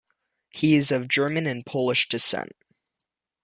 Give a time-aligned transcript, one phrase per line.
[0.49, 2.53] He is of German and Polish descent.